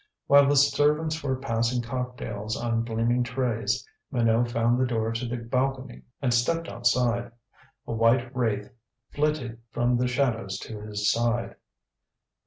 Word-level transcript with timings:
While 0.25 0.49
the 0.49 0.55
servants 0.55 1.21
were 1.21 1.35
passing 1.35 1.83
cocktails 1.83 2.57
on 2.57 2.83
gleaming 2.83 3.21
trays, 3.21 3.87
Minot 4.11 4.49
found 4.49 4.79
the 4.79 4.85
door 4.87 5.11
to 5.11 5.27
the 5.27 5.37
balcony 5.37 6.01
and 6.23 6.33
stepped 6.33 6.67
outside. 6.67 7.31
A 7.85 7.93
white 7.93 8.35
wraith 8.35 8.71
flitted 9.11 9.61
from 9.69 9.97
the 9.97 10.07
shadows 10.07 10.57
to 10.61 10.81
his 10.81 11.11
side. 11.11 11.55